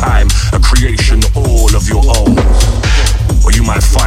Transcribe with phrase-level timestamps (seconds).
[0.00, 2.32] time, a creation all of your own.
[3.44, 3.99] Or you might find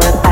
[0.00, 0.29] with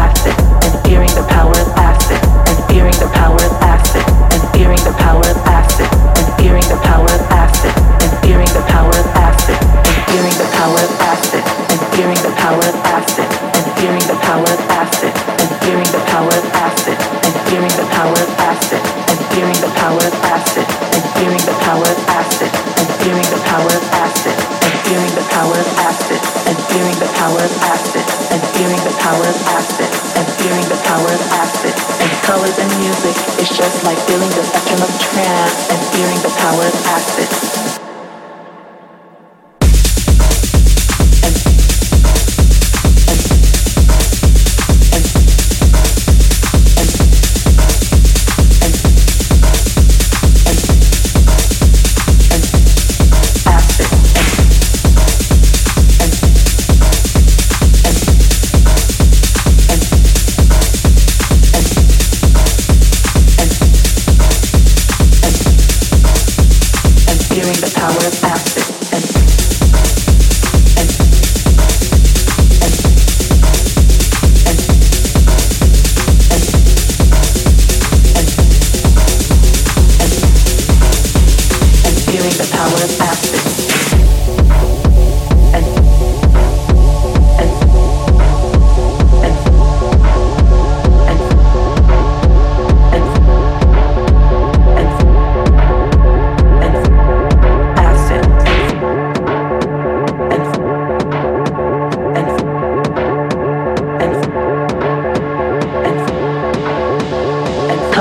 [33.58, 37.57] just like feeling the spectrum of trance and fearing the power of acid.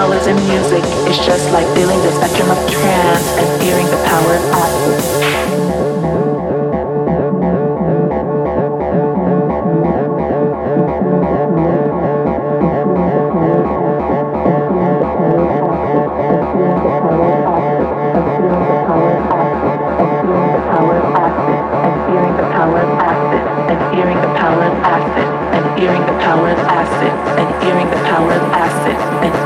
[0.08, 0.84] colors and music.
[1.10, 5.28] Is just like feeling the spectrum of trance and hearing the power of opposites.
[25.78, 27.12] hearing the power of acid.
[27.40, 28.67] And hearing the power of acid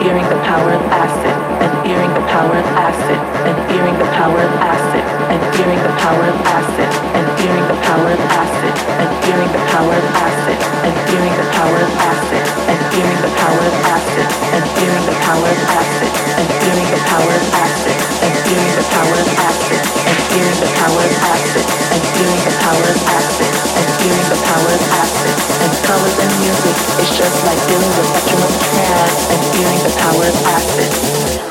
[0.02, 4.41] hearing the power of acid and hearing the power of acid and hearing the power
[4.41, 9.10] of acid and hearing the power of acid and hearing the power of acid and
[9.22, 10.58] hearing the power of acid
[10.89, 14.26] and hearing the power of acid and hearing the power of acid
[14.58, 16.10] and hearing the power of acid
[16.41, 20.72] and hearing the power of acid and hearing the power of acid and hearing the
[20.82, 23.61] power of acid and hearing the power of acid
[24.02, 26.76] experience the power of acid and colors and music.
[26.97, 31.51] It's just like feeling the spectrum of trance and feeling the power of acid.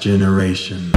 [0.00, 0.89] Generation.